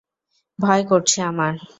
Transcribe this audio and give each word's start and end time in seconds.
ভয় 0.59 0.83
করছে 0.83 1.19
আমার। 1.21 1.53